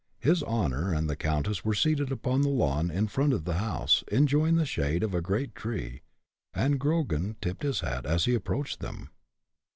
[0.17, 4.03] His honor and the countess were seated upon the lawn in front of the house,
[4.11, 6.01] enjoying the shade of a great tree,
[6.55, 9.11] and Grogan tipped his hat as he approached them.